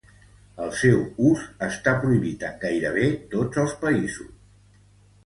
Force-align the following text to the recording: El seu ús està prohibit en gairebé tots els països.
El 0.67 0.71
seu 0.83 1.01
ús 1.31 1.43
està 1.67 1.93
prohibit 2.05 2.45
en 2.47 2.57
gairebé 2.63 3.05
tots 3.35 3.63
els 3.65 3.77
països. 3.85 4.33